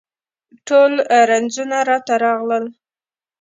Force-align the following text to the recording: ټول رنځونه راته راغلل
ټول 0.67 0.91
رنځونه 1.29 1.77
راته 1.89 2.13
راغلل 2.23 2.65